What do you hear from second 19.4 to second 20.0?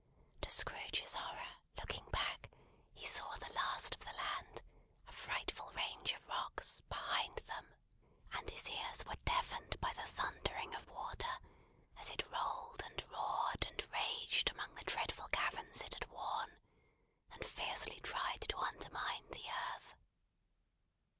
earth.